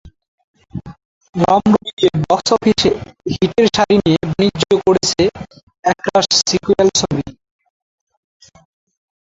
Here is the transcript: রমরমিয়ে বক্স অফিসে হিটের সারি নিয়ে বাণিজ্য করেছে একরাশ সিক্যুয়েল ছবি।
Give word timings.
রমরমিয়ে 1.35 2.07
বক্স 2.21 2.47
অফিসে 2.55 2.91
হিটের 3.33 3.67
সারি 3.75 3.95
নিয়ে 3.99 4.19
বাণিজ্য 4.25 4.63
করেছে 4.85 5.23
একরাশ 5.83 6.27
সিক্যুয়েল 6.41 6.89
ছবি। 6.99 7.25